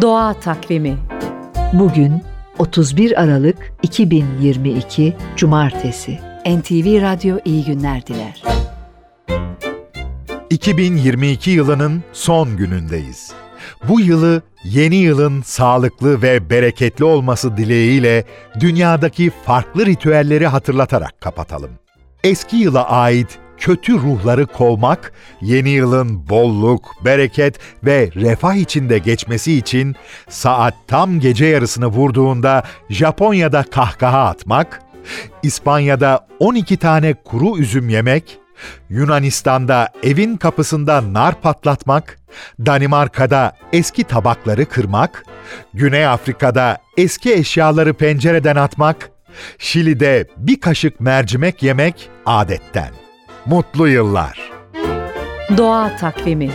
[0.00, 0.98] Doğa Takvimi
[1.72, 2.22] Bugün
[2.58, 8.42] 31 Aralık 2022 Cumartesi NTV Radyo iyi günler diler.
[10.50, 13.32] 2022 yılının son günündeyiz.
[13.88, 18.24] Bu yılı yeni yılın sağlıklı ve bereketli olması dileğiyle
[18.60, 21.70] dünyadaki farklı ritüelleri hatırlatarak kapatalım.
[22.24, 29.96] Eski yıla ait kötü ruhları kovmak, yeni yılın bolluk, bereket ve refah içinde geçmesi için
[30.28, 34.82] saat tam gece yarısını vurduğunda Japonya'da kahkaha atmak,
[35.42, 38.38] İspanya'da 12 tane kuru üzüm yemek,
[38.90, 42.18] Yunanistan'da evin kapısında nar patlatmak,
[42.66, 45.24] Danimarka'da eski tabakları kırmak,
[45.74, 49.10] Güney Afrika'da eski eşyaları pencereden atmak,
[49.58, 53.07] Şili'de bir kaşık mercimek yemek adetten.
[53.50, 54.50] Mutlu yıllar.
[55.56, 56.50] Doğa Takvimi